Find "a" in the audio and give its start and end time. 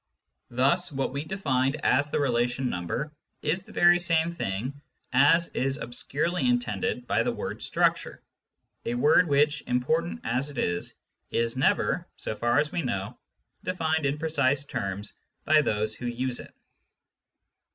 8.87-8.95